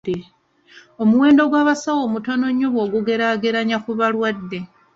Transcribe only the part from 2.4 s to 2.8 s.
nnyo